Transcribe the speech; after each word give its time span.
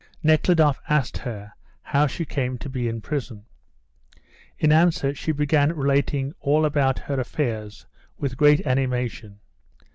Nekhludoff 0.23 0.81
asked 0.89 1.19
her 1.19 1.53
how 1.83 2.07
she 2.07 2.25
came 2.25 2.57
to 2.57 2.67
be 2.69 2.87
in 2.87 3.01
prison. 3.01 3.45
In 4.57 4.71
answer 4.71 5.13
she 5.13 5.31
began 5.31 5.75
relating 5.75 6.33
all 6.39 6.65
about 6.65 6.97
her 6.97 7.19
affairs 7.19 7.85
with 8.17 8.35
great 8.35 8.65
animation. 8.65 9.41